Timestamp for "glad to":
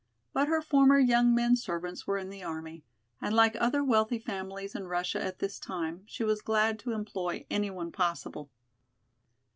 6.41-6.93